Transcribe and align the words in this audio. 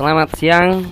Selamat 0.00 0.32
siang. 0.40 0.88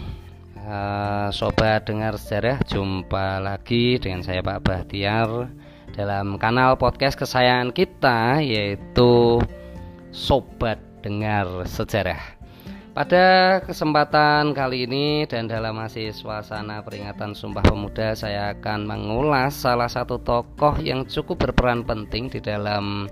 Uh, 0.52 1.32
Sobat 1.32 1.88
dengar 1.88 2.20
sejarah 2.20 2.60
Jumpa 2.68 3.40
lagi 3.40 3.96
dengan 3.96 4.20
saya 4.20 4.44
Pak 4.44 4.60
Bahtiar 4.60 5.48
Dalam 5.96 6.36
kanal 6.36 6.76
podcast 6.76 7.16
kesayangan 7.16 7.72
kita 7.72 8.44
Yaitu 8.44 9.40
Sobat 10.12 10.76
dengar 11.00 11.48
sejarah. 11.64 12.20
Pada 12.92 13.56
kesempatan 13.64 14.52
kali 14.52 14.84
ini 14.84 15.24
Dan 15.24 15.48
dalam 15.48 15.80
masih 15.80 16.12
suasana 16.12 16.84
peringatan 16.84 17.32
Sumpah 17.32 17.64
Pemuda 17.64 18.12
Saya 18.12 18.52
akan 18.60 18.84
mengulas 18.84 19.56
salah 19.56 19.88
satu 19.88 20.20
tokoh 20.20 20.76
yang 20.84 21.08
cukup 21.08 21.48
berperan 21.48 21.80
penting 21.80 22.28
Di 22.28 22.44
dalam 22.44 23.08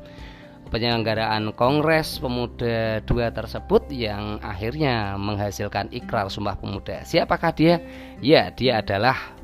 penyelenggaraan 0.69 1.55
Kongres 1.55 2.19
Pemuda 2.19 3.01
II 3.03 3.23
tersebut 3.31 3.87
yang 3.91 4.43
akhirnya 4.43 5.15
menghasilkan 5.17 5.89
ikrar 5.95 6.29
Sumpah 6.29 6.59
Pemuda. 6.59 7.07
Siapakah 7.07 7.55
dia? 7.55 7.75
Ya, 8.19 8.51
dia 8.51 8.83
adalah 8.83 9.37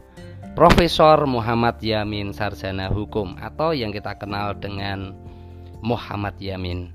Profesor 0.52 1.24
Muhammad 1.24 1.80
Yamin 1.80 2.36
Sarjana 2.36 2.92
Hukum 2.92 3.40
atau 3.40 3.72
yang 3.72 3.88
kita 3.88 4.20
kenal 4.20 4.52
dengan 4.52 5.16
Muhammad 5.80 6.36
Yamin. 6.36 6.92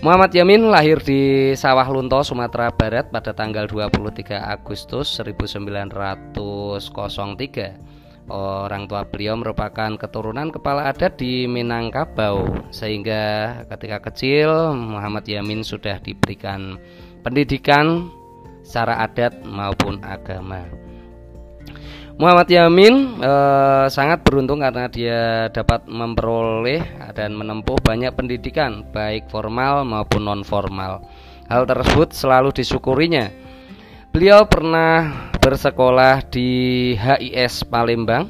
Muhammad 0.00 0.32
Yamin 0.32 0.72
lahir 0.72 0.96
di 0.96 1.52
Sawah 1.52 1.84
Lunto, 1.86 2.24
Sumatera 2.24 2.72
Barat 2.72 3.12
pada 3.12 3.36
tanggal 3.36 3.68
23 3.68 4.32
Agustus 4.32 5.20
1903 5.20 7.99
Orang 8.30 8.86
tua 8.86 9.02
beliau 9.02 9.34
merupakan 9.34 9.90
keturunan 9.98 10.54
kepala 10.54 10.86
adat 10.86 11.18
di 11.18 11.50
Minangkabau 11.50 12.70
sehingga 12.70 13.58
ketika 13.66 14.06
kecil 14.06 14.70
Muhammad 14.78 15.26
Yamin 15.26 15.66
sudah 15.66 15.98
diberikan 15.98 16.78
pendidikan 17.26 18.06
secara 18.62 19.02
adat 19.02 19.42
maupun 19.42 19.98
agama. 20.06 20.62
Muhammad 22.22 22.46
Yamin 22.46 23.18
eh, 23.18 23.86
sangat 23.90 24.22
beruntung 24.22 24.62
karena 24.62 24.86
dia 24.86 25.50
dapat 25.50 25.90
memperoleh 25.90 26.86
dan 27.18 27.34
menempuh 27.34 27.82
banyak 27.82 28.14
pendidikan 28.14 28.86
baik 28.94 29.26
formal 29.26 29.82
maupun 29.82 30.22
non 30.22 30.46
formal. 30.46 31.02
Hal 31.50 31.66
tersebut 31.66 32.14
selalu 32.14 32.54
disyukurinya 32.54 33.50
Beliau 34.10 34.42
pernah 34.42 35.29
bersekolah 35.40 36.22
di 36.28 36.92
HIS 36.94 37.64
Palembang 37.64 38.28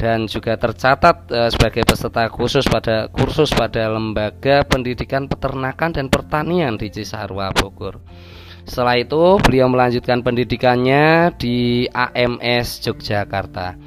dan 0.00 0.24
juga 0.24 0.56
tercatat 0.56 1.28
uh, 1.28 1.52
sebagai 1.52 1.84
peserta 1.84 2.32
khusus 2.32 2.64
pada 2.64 3.12
kursus 3.12 3.52
pada 3.52 3.92
Lembaga 3.92 4.64
Pendidikan 4.64 5.28
Peternakan 5.28 5.92
dan 5.92 6.08
Pertanian 6.08 6.80
di 6.80 6.88
Cisarua 6.88 7.52
Bogor. 7.52 8.00
Setelah 8.66 8.98
itu, 8.98 9.38
beliau 9.44 9.70
melanjutkan 9.70 10.24
pendidikannya 10.24 11.30
di 11.38 11.86
AMS 11.92 12.82
Yogyakarta. 12.82 13.78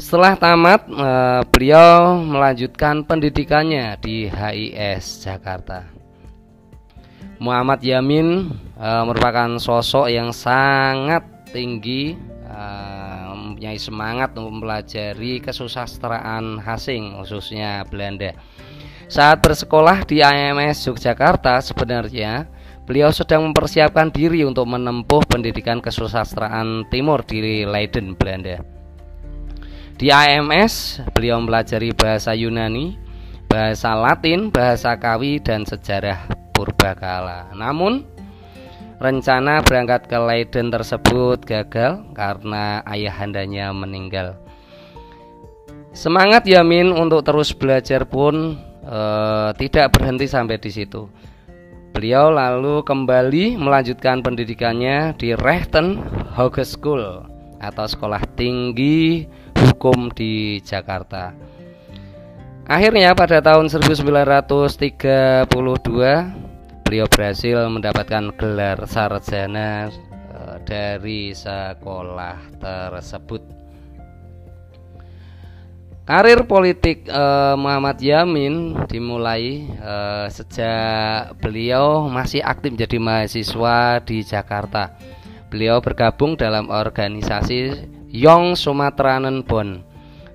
Setelah 0.00 0.38
tamat, 0.38 0.88
uh, 0.88 1.42
beliau 1.52 2.16
melanjutkan 2.24 3.04
pendidikannya 3.04 4.00
di 4.00 4.30
HIS 4.30 5.26
Jakarta. 5.26 5.84
Muhammad 7.36 7.84
Yamin 7.84 8.52
uh, 8.80 9.04
merupakan 9.04 9.60
sosok 9.60 10.08
yang 10.08 10.32
sangat 10.32 11.22
tinggi 11.52 12.16
uh, 12.48 13.36
mempunyai 13.36 13.76
semangat 13.76 14.32
untuk 14.34 14.56
mempelajari 14.56 15.44
kesusastraan 15.44 16.64
asing 16.64 17.20
khususnya 17.20 17.84
Belanda. 17.86 18.32
Saat 19.10 19.42
bersekolah 19.42 20.06
di 20.06 20.22
IMS 20.22 20.86
Yogyakarta 20.86 21.60
sebenarnya 21.60 22.46
beliau 22.86 23.10
sedang 23.10 23.46
mempersiapkan 23.50 24.08
diri 24.10 24.46
untuk 24.46 24.70
menempuh 24.70 25.22
pendidikan 25.26 25.82
kesusastraan 25.82 26.86
timur 26.88 27.22
di 27.26 27.66
Leiden, 27.66 28.14
Belanda. 28.14 28.62
Di 30.00 30.08
IMS 30.08 31.04
beliau 31.12 31.36
mempelajari 31.42 31.92
bahasa 31.92 32.32
Yunani, 32.32 32.96
bahasa 33.50 33.92
Latin, 33.92 34.48
bahasa 34.48 34.96
Kawi 34.96 35.42
dan 35.42 35.68
sejarah 35.68 36.24
purbakala. 36.56 37.52
Namun 37.52 38.06
rencana 39.00 39.64
berangkat 39.64 40.06
ke 40.06 40.18
Leiden 40.20 40.68
tersebut 40.68 41.40
gagal 41.48 42.04
karena 42.12 42.84
ayahandanya 42.84 43.72
meninggal. 43.72 44.36
Semangat 45.96 46.46
Yamin 46.46 46.92
untuk 46.94 47.24
terus 47.26 47.50
belajar 47.50 48.06
pun 48.06 48.60
e, 48.84 49.00
tidak 49.58 49.96
berhenti 49.96 50.28
sampai 50.28 50.60
di 50.60 50.70
situ. 50.70 51.08
Beliau 51.90 52.30
lalu 52.30 52.86
kembali 52.86 53.58
melanjutkan 53.58 54.22
pendidikannya 54.22 55.18
di 55.18 55.34
Rechten 55.34 55.98
Hogeschool 56.38 57.26
atau 57.58 57.84
Sekolah 57.90 58.22
Tinggi 58.38 59.26
Hukum 59.58 60.14
di 60.14 60.62
Jakarta. 60.62 61.34
Akhirnya 62.70 63.10
pada 63.18 63.42
tahun 63.42 63.66
1932 63.66 65.50
beliau 66.90 67.06
berhasil 67.06 67.70
mendapatkan 67.70 68.34
gelar 68.34 68.82
sarjana 68.90 69.94
eh, 70.10 70.56
dari 70.66 71.30
sekolah 71.30 72.58
tersebut. 72.58 73.46
Karir 76.02 76.42
politik 76.50 77.06
eh, 77.06 77.54
Muhammad 77.54 78.02
Yamin 78.02 78.74
dimulai 78.90 79.70
eh, 79.70 80.26
sejak 80.34 81.38
beliau 81.38 82.10
masih 82.10 82.42
aktif 82.42 82.74
menjadi 82.74 82.98
mahasiswa 82.98 84.02
di 84.02 84.26
Jakarta. 84.26 84.90
Beliau 85.46 85.78
bergabung 85.78 86.34
dalam 86.34 86.74
organisasi 86.74 87.86
Young 88.10 88.58
Sumatranen 88.58 89.46
Bond 89.46 89.86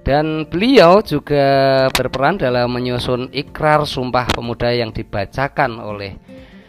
dan 0.06 0.46
beliau 0.46 1.02
juga 1.02 1.48
berperan 1.90 2.38
dalam 2.38 2.70
menyusun 2.70 3.34
ikrar 3.34 3.90
Sumpah 3.90 4.30
Pemuda 4.30 4.70
yang 4.70 4.94
dibacakan 4.94 5.82
oleh 5.82 6.22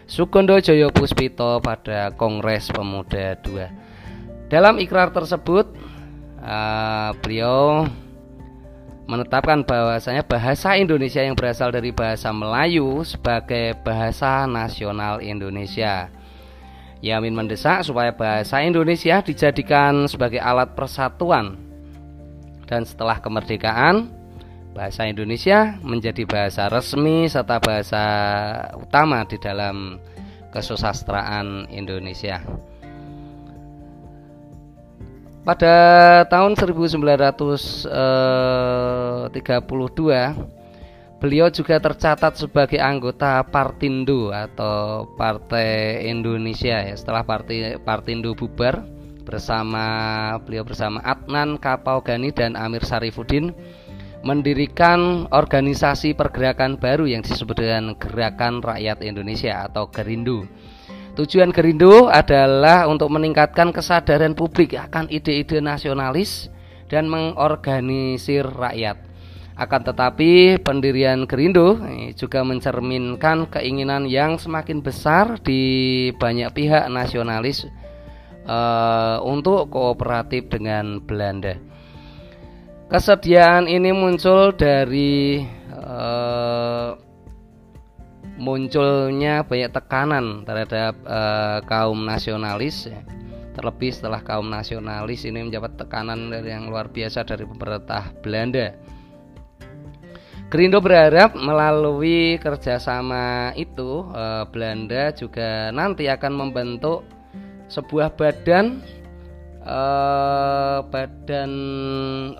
Sukondo 0.09 0.57
Joyo 0.57 0.89
Puspito 0.89 1.61
pada 1.61 2.17
Kongres 2.17 2.73
Pemuda 2.73 3.37
II. 3.45 3.69
Dalam 4.49 4.81
ikrar 4.81 5.13
tersebut, 5.13 5.69
uh, 6.41 7.13
beliau 7.21 7.85
menetapkan 9.05 9.69
bahwasanya 9.69 10.25
bahasa 10.25 10.81
Indonesia 10.81 11.21
yang 11.21 11.37
berasal 11.37 11.69
dari 11.69 11.93
bahasa 11.93 12.33
Melayu 12.33 13.05
sebagai 13.05 13.77
bahasa 13.85 14.49
nasional 14.49 15.21
Indonesia. 15.21 16.09
Yamin 17.05 17.37
mendesak 17.37 17.85
supaya 17.85 18.17
bahasa 18.17 18.65
Indonesia 18.65 19.21
dijadikan 19.21 20.09
sebagai 20.09 20.41
alat 20.41 20.73
persatuan. 20.73 21.66
Dan 22.67 22.83
setelah 22.83 23.23
kemerdekaan, 23.23 24.11
bahasa 24.77 25.09
Indonesia 25.09 25.81
menjadi 25.81 26.29
bahasa 26.29 26.69
resmi 26.69 27.25
serta 27.33 27.57
bahasa 27.57 28.05
utama 28.77 29.25
di 29.25 29.41
dalam 29.41 29.97
kesusastraan 30.53 31.73
Indonesia. 31.73 32.45
Pada 35.47 35.77
tahun 36.27 36.59
1932, 36.59 37.87
eh, 40.11 40.35
beliau 41.23 41.47
juga 41.55 41.79
tercatat 41.79 42.35
sebagai 42.35 42.83
anggota 42.83 43.47
Partindo 43.47 44.35
atau 44.35 45.07
Partai 45.15 46.03
Indonesia 46.11 46.83
ya. 46.83 46.95
Setelah 46.99 47.23
Partai 47.23 47.79
Partindo 47.79 48.35
bubar 48.35 48.96
bersama 49.27 49.87
beliau 50.47 50.63
bersama 50.63 51.03
Adnan 51.03 51.59
Kapaugani 51.59 52.31
dan 52.31 52.55
Amir 52.55 52.87
Sarifuddin 52.87 53.51
mendirikan 54.23 55.27
organisasi 55.35 56.15
pergerakan 56.15 56.79
baru 56.79 57.11
yang 57.11 57.27
disebut 57.27 57.59
dengan 57.59 57.99
Gerakan 57.99 58.63
Rakyat 58.63 59.03
Indonesia 59.03 59.67
atau 59.67 59.91
Gerindu. 59.91 60.47
Tujuan 61.19 61.51
Gerindu 61.51 62.07
adalah 62.07 62.87
untuk 62.87 63.11
meningkatkan 63.11 63.75
kesadaran 63.75 64.39
publik 64.39 64.79
akan 64.79 65.11
ide-ide 65.11 65.59
nasionalis 65.59 66.53
dan 66.87 67.11
mengorganisir 67.11 68.47
rakyat. 68.47 69.01
Akan 69.57 69.81
tetapi 69.81 70.61
pendirian 70.61 71.25
Gerindu 71.25 71.81
juga 72.13 72.45
mencerminkan 72.45 73.49
keinginan 73.49 74.05
yang 74.05 74.37
semakin 74.37 74.85
besar 74.85 75.41
di 75.41 76.13
banyak 76.21 76.53
pihak 76.53 76.85
nasionalis 76.93 77.65
uh, 78.47 79.19
untuk 79.27 79.69
kooperatif 79.69 80.49
dengan 80.49 81.03
Belanda. 81.03 81.59
Kesediaan 82.87 83.67
ini 83.67 83.91
muncul 83.91 84.55
dari 84.55 85.43
uh, 85.75 86.95
munculnya 88.39 89.43
banyak 89.43 89.75
tekanan 89.75 90.47
terhadap 90.47 90.95
uh, 91.03 91.59
kaum 91.67 92.07
nasionalis. 92.07 92.87
Terlebih 93.57 93.91
setelah 93.91 94.21
kaum 94.21 94.53
nasionalis 94.53 95.25
ini 95.25 95.49
mendapat 95.49 95.81
tekanan 95.81 96.29
dari 96.29 96.53
yang 96.53 96.69
luar 96.69 96.93
biasa 96.93 97.25
dari 97.25 97.49
pemerintah 97.49 98.13
Belanda. 98.21 98.77
Gerindo 100.47 100.79
berharap 100.79 101.35
melalui 101.35 102.39
kerjasama 102.39 103.51
itu 103.59 104.07
uh, 104.15 104.47
Belanda 104.47 105.11
juga 105.11 105.75
nanti 105.75 106.07
akan 106.07 106.33
membentuk 106.39 107.03
sebuah 107.67 108.15
badan 108.15 108.83
eh, 109.63 110.79
badan 110.87 111.53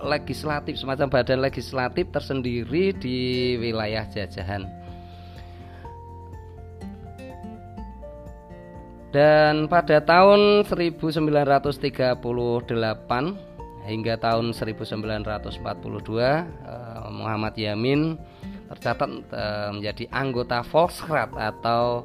legislatif 0.07 0.79
semacam 0.79 1.07
badan 1.11 1.39
legislatif 1.43 2.07
tersendiri 2.11 2.95
di 2.95 3.19
wilayah 3.59 4.07
jajahan. 4.07 4.63
Dan 9.07 9.71
pada 9.71 10.03
tahun 10.03 10.67
1938 10.67 12.19
hingga 13.87 14.19
tahun 14.19 14.51
1942 14.51 15.23
eh, 16.19 16.43
Muhammad 17.11 17.55
Yamin 17.55 18.19
tercatat 18.67 19.09
eh, 19.31 19.69
menjadi 19.71 20.05
anggota 20.11 20.59
Volksrat 20.67 21.31
atau 21.33 22.03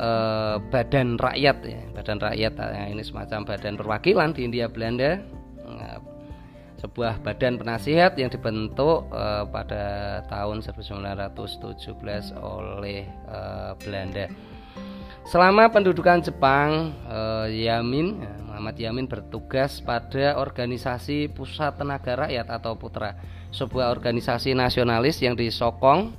eh, 0.00 0.56
badan 0.72 1.20
rakyat 1.20 1.56
ya 1.68 1.80
badan 1.92 2.18
rakyat 2.18 2.52
nah, 2.56 2.88
ini 2.88 3.04
semacam 3.04 3.44
badan 3.44 3.76
perwakilan 3.76 4.32
di 4.32 4.48
India 4.48 4.66
Belanda 4.72 5.20
nah, 5.68 6.00
sebuah 6.80 7.20
badan 7.20 7.60
penasihat 7.60 8.16
yang 8.16 8.32
dibentuk 8.32 9.04
uh, 9.12 9.44
pada 9.52 10.24
tahun 10.32 10.64
1917 10.64 11.92
oleh 12.40 13.04
Belanda. 13.84 14.32
Selama 15.28 15.68
pendudukan 15.68 16.24
Jepang, 16.24 16.96
Yamin 17.52 18.16
Muhammad 18.60 18.76
Yamin 18.76 19.08
bertugas 19.08 19.80
pada 19.80 20.36
organisasi 20.36 21.32
Pusat 21.32 21.80
Tenaga 21.80 22.28
Rakyat 22.28 22.60
atau 22.60 22.76
Putra, 22.76 23.16
sebuah 23.56 23.88
organisasi 23.88 24.52
nasionalis 24.52 25.16
yang 25.24 25.32
disokong 25.32 26.12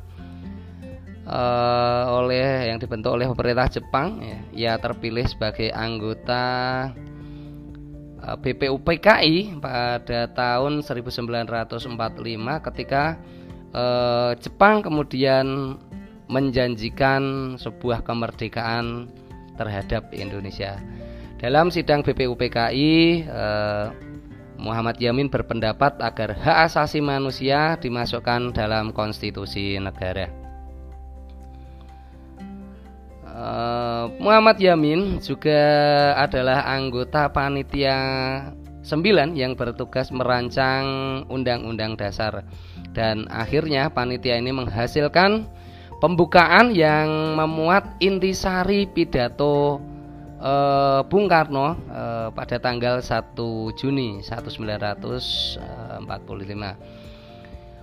uh, 1.28 2.06
oleh 2.22 2.72
yang 2.72 2.78
dibentuk 2.82 3.14
oleh 3.14 3.28
pemerintah 3.30 3.68
Jepang 3.70 4.22
ya, 4.22 4.40
ia 4.54 4.74
terpilih 4.78 5.26
sebagai 5.28 5.70
anggota 5.74 6.46
eh, 8.22 8.38
BPUPKI 8.38 9.62
pada 9.62 10.30
tahun 10.32 10.82
1945 10.86 11.98
ketika 12.72 13.18
uh, 13.74 14.32
Jepang 14.38 14.86
kemudian 14.86 15.78
menjanjikan 16.32 17.56
sebuah 17.60 18.08
kemerdekaan 18.08 19.12
terhadap 19.60 20.08
Indonesia. 20.16 20.80
Dalam 21.42 21.74
sidang 21.74 22.06
BPUPKI 22.06 23.26
uh, 23.28 23.92
Muhammad 24.62 25.02
Yamin 25.02 25.28
berpendapat 25.28 25.98
agar 25.98 26.38
hak 26.38 26.70
asasi 26.70 27.02
manusia 27.02 27.76
dimasukkan 27.82 28.54
dalam 28.54 28.94
konstitusi 28.94 29.76
negara. 29.82 30.30
Muhammad 34.18 34.58
Yamin 34.58 35.22
juga 35.22 35.62
adalah 36.18 36.66
anggota 36.66 37.30
panitia 37.30 37.98
9 38.82 39.38
yang 39.38 39.54
bertugas 39.54 40.10
merancang 40.10 41.22
undang-undang 41.30 41.94
dasar 41.94 42.42
dan 42.98 43.30
akhirnya 43.30 43.94
panitia 43.94 44.42
ini 44.42 44.50
menghasilkan 44.50 45.46
pembukaan 46.02 46.74
yang 46.74 47.38
memuat 47.38 47.86
intisari 48.02 48.90
pidato 48.90 49.78
uh, 50.42 51.06
Bung 51.06 51.30
Karno 51.30 51.78
uh, 51.94 52.34
pada 52.34 52.58
tanggal 52.58 53.00
1 53.00 53.38
Juni 53.78 54.26
1945. 54.26 55.62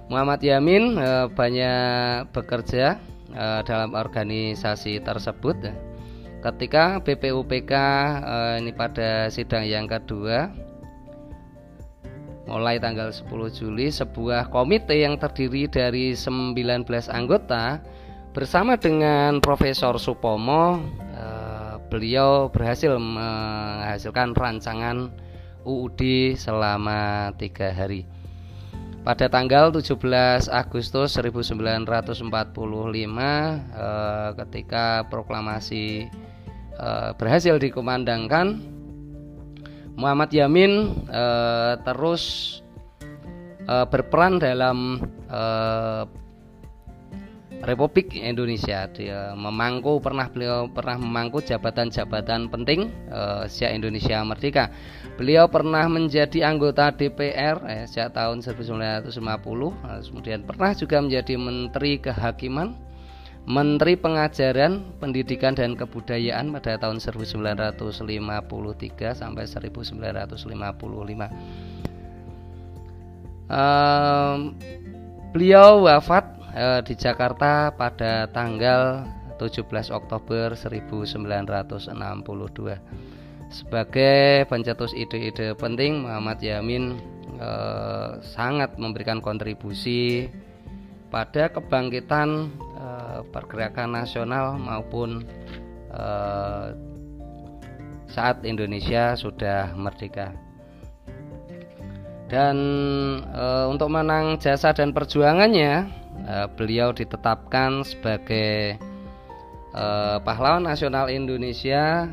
Muhammad 0.08 0.40
Yamin 0.42 0.98
uh, 0.98 1.30
banyak 1.30 2.26
bekerja 2.34 2.98
uh, 3.38 3.60
dalam 3.62 3.94
organisasi 3.94 4.98
tersebut 5.04 5.56
ketika 6.38 7.02
BPUPK 7.02 7.72
uh, 8.22 8.54
ini 8.62 8.70
pada 8.70 9.26
sidang 9.26 9.66
yang 9.66 9.90
kedua 9.90 10.50
mulai 12.48 12.80
tanggal 12.80 13.12
10 13.12 13.28
Juli 13.52 13.92
sebuah 13.92 14.48
komite 14.48 14.96
yang 14.96 15.20
terdiri 15.20 15.68
dari 15.68 16.16
19 16.16 16.56
anggota 17.12 17.82
bersama 18.32 18.78
dengan 18.78 19.42
Profesor 19.42 19.98
Supomo 20.00 20.80
uh, 21.12 21.76
beliau 21.90 22.48
berhasil 22.48 22.96
menghasilkan 22.96 24.32
rancangan 24.32 25.12
UUD 25.66 26.32
selama 26.38 27.34
tiga 27.36 27.74
hari 27.74 28.06
pada 29.08 29.24
tanggal 29.32 29.72
17 29.72 30.52
Agustus 30.52 31.16
1945 31.16 32.28
eh, 32.28 34.30
ketika 34.36 35.08
proklamasi 35.08 36.12
eh, 36.76 37.10
berhasil 37.16 37.56
dikumandangkan 37.56 38.60
Muhammad 39.96 40.28
Yamin 40.28 40.92
eh, 41.08 41.80
terus 41.88 42.60
eh, 43.64 43.88
berperan 43.88 44.36
dalam 44.36 45.00
eh, 45.24 46.04
Republik 47.58 48.14
Indonesia 48.14 48.86
dia 48.86 49.34
memangku 49.34 49.98
pernah 49.98 50.30
beliau 50.30 50.70
pernah 50.70 50.94
memangku 50.94 51.42
jabatan-jabatan 51.42 52.46
penting 52.54 52.86
uh, 53.10 53.50
sejak 53.50 53.82
Indonesia 53.82 54.22
merdeka. 54.22 54.70
Beliau 55.18 55.50
pernah 55.50 55.90
menjadi 55.90 56.46
anggota 56.46 56.94
DPR 56.94 57.58
eh, 57.66 57.82
sejak 57.90 58.14
tahun 58.14 58.46
1950, 58.46 59.10
uh, 59.10 59.98
kemudian 60.06 60.46
pernah 60.46 60.70
juga 60.70 61.02
menjadi 61.02 61.34
Menteri 61.34 61.98
Kehakiman, 61.98 62.78
Menteri 63.42 63.98
Pengajaran, 63.98 64.94
Pendidikan 65.02 65.58
dan 65.58 65.74
Kebudayaan 65.74 66.54
pada 66.54 66.78
tahun 66.78 67.02
1953 67.02 69.18
sampai 69.18 69.44
1955. 69.50 70.30
Uh, 73.50 74.54
beliau 75.34 75.82
wafat 75.88 76.37
eh, 76.58 76.80
di 76.82 76.98
Jakarta 76.98 77.70
pada 77.70 78.26
tanggal 78.34 79.06
17 79.38 79.94
Oktober 79.94 80.58
1962. 80.58 81.54
Sebagai 83.48 84.44
pencetus 84.50 84.92
ide-ide 84.92 85.54
penting, 85.54 86.02
Muhammad 86.02 86.42
Yamin 86.42 86.98
eh, 87.38 88.18
sangat 88.26 88.74
memberikan 88.74 89.22
kontribusi 89.22 90.26
pada 91.08 91.48
kebangkitan 91.54 92.50
eh, 92.74 93.20
pergerakan 93.30 93.94
nasional 94.02 94.58
maupun 94.58 95.22
eh, 95.94 96.68
saat 98.08 98.42
Indonesia 98.42 99.14
sudah 99.14 99.76
merdeka 99.76 100.32
dan 102.28 102.56
e, 103.24 103.44
untuk 103.72 103.88
menang 103.88 104.36
jasa 104.36 104.76
dan 104.76 104.92
perjuangannya 104.92 105.88
Eh, 106.26 106.48
beliau 106.58 106.90
ditetapkan 106.90 107.86
sebagai 107.86 108.82
pahlawan 110.24 110.66
nasional 110.66 111.06
Indonesia 111.06 112.08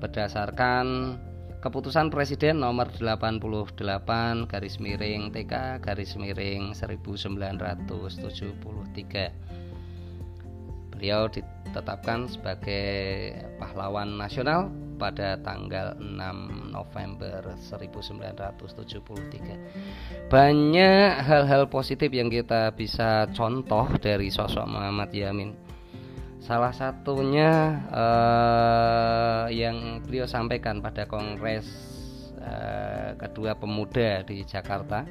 berdasarkan 0.00 1.14
keputusan 1.60 2.08
Presiden 2.08 2.64
nomor 2.64 2.88
88 2.88 4.48
garis 4.48 4.80
miring 4.80 5.28
TK 5.30 5.84
garis 5.84 6.16
miring 6.16 6.72
1973 6.72 9.28
beliau 10.90 11.28
ditetapkan 11.28 12.32
sebagai 12.32 13.36
pahlawan 13.60 14.16
nasional 14.16 14.72
pada 15.00 15.40
tanggal 15.40 15.96
6 15.96 16.76
November 16.76 17.56
1973. 17.56 20.28
Banyak 20.28 21.10
hal-hal 21.24 21.72
positif 21.72 22.12
yang 22.12 22.28
kita 22.28 22.76
bisa 22.76 23.24
contoh 23.32 23.88
dari 23.96 24.28
sosok 24.28 24.68
Muhammad 24.68 25.08
Yamin. 25.08 25.56
Salah 26.44 26.76
satunya 26.76 27.80
eh, 27.88 29.56
yang 29.56 30.04
beliau 30.04 30.28
sampaikan 30.28 30.84
pada 30.84 31.08
kongres 31.08 31.64
eh, 32.36 33.16
kedua 33.16 33.56
pemuda 33.56 34.20
di 34.28 34.44
Jakarta. 34.44 35.08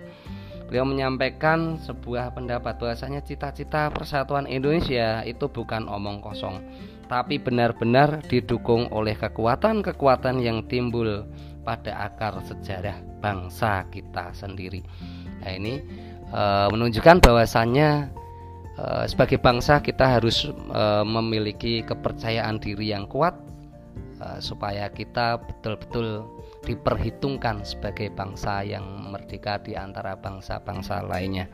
Beliau 0.69 0.85
menyampaikan 0.85 1.81
sebuah 1.81 2.37
pendapat 2.37 2.77
bahwasanya 2.77 3.25
cita-cita 3.25 3.89
persatuan 3.89 4.45
Indonesia 4.45 5.25
itu 5.25 5.49
bukan 5.49 5.89
omong 5.89 6.21
kosong, 6.21 6.61
tapi 7.09 7.41
benar-benar 7.41 8.21
didukung 8.29 8.85
oleh 8.93 9.17
kekuatan-kekuatan 9.17 10.45
yang 10.45 10.61
timbul 10.69 11.25
pada 11.65 12.05
akar 12.05 12.37
sejarah 12.45 13.01
bangsa 13.19 13.83
kita 13.89 14.31
sendiri. 14.31 14.85
Nah, 15.41 15.51
ini 15.57 15.81
e, 16.29 16.43
menunjukkan 16.69 17.25
bahwasannya 17.25 18.13
e, 18.77 18.85
sebagai 19.09 19.41
bangsa 19.41 19.81
kita 19.81 20.21
harus 20.21 20.47
e, 20.53 20.83
memiliki 21.03 21.81
kepercayaan 21.81 22.61
diri 22.61 22.93
yang 22.93 23.09
kuat 23.09 23.33
e, 24.21 24.37
supaya 24.37 24.87
kita 24.93 25.41
betul-betul 25.41 26.29
diperhitungkan 26.63 27.65
sebagai 27.65 28.13
bangsa 28.13 28.61
yang 28.61 28.85
merdeka 29.09 29.57
di 29.65 29.73
antara 29.73 30.13
bangsa-bangsa 30.13 31.01
lainnya. 31.09 31.49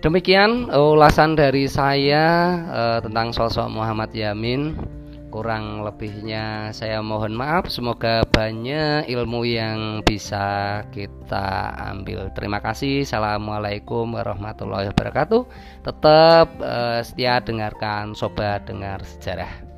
Demikian 0.00 0.72
ulasan 0.72 1.36
dari 1.36 1.68
saya 1.68 2.56
uh, 2.72 2.98
tentang 3.04 3.36
sosok 3.36 3.68
Muhammad 3.68 4.08
Yamin. 4.16 4.72
kurang 5.30 5.86
lebihnya 5.86 6.74
saya 6.74 6.98
mohon 6.98 7.38
maaf. 7.38 7.70
Semoga 7.70 8.26
banyak 8.34 9.06
ilmu 9.06 9.46
yang 9.46 10.02
bisa 10.02 10.82
kita 10.90 11.70
ambil. 11.94 12.34
Terima 12.34 12.58
kasih. 12.58 13.06
Assalamualaikum 13.06 14.10
warahmatullahi 14.18 14.90
wabarakatuh. 14.90 15.46
Tetap 15.86 16.48
uh, 16.58 16.98
setia 17.06 17.38
dengarkan 17.38 18.10
sobat 18.18 18.66
dengar 18.66 19.06
sejarah 19.06 19.69